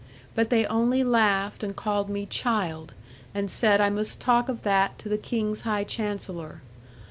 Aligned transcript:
But 0.33 0.49
they 0.49 0.65
only 0.65 1.03
laughed 1.03 1.61
and 1.61 1.75
called 1.75 2.09
me 2.09 2.25
"child," 2.25 2.93
and 3.35 3.51
said 3.51 3.79
I 3.79 3.91
must 3.91 4.19
talk 4.19 4.49
of 4.49 4.63
that 4.63 4.97
to 4.97 5.09
the 5.09 5.17
King's 5.19 5.61
High 5.61 5.83
Chancellor. 5.83 6.63